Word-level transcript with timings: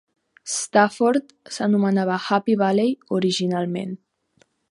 Stafford 0.53 1.27
s'anomenava 1.57 2.17
Happy 2.29 2.57
Valley 2.63 2.89
originalment. 3.19 3.95